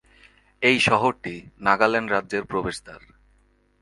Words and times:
এই 0.61 0.77
শহরটি 0.79 1.35
নাগাল্যান্ড 1.61 2.09
রাজ্যের 2.11 2.43
প্রবেশদ্বার। 2.45 3.01